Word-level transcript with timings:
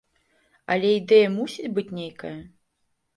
Але 0.75 0.89
ідэя 0.99 1.27
мусіць 1.35 1.69
быць 1.75 1.95
нейкая. 1.99 2.33